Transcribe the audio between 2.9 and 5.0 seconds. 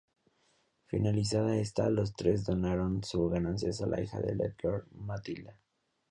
sus ganancias a la hija de Ledger,